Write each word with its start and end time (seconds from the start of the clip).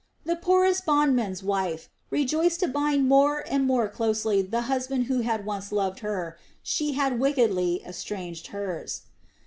The 0.25 0.35
poorest 0.35 0.83
bondman's 0.87 1.43
wife 1.43 1.87
rejoiced 2.09 2.61
to 2.61 2.67
bind 2.67 3.07
more 3.07 3.43
and 3.47 3.67
more 3.67 3.87
closely 3.87 4.41
the 4.41 4.61
husband 4.61 5.03
who 5.05 5.19
had 5.19 5.45
once 5.45 5.71
loved 5.71 5.99
her 5.99 6.39
she 6.63 6.93
had 6.93 7.19
wickedly 7.19 7.83
estranged 7.85 8.47
hers. 8.47 9.01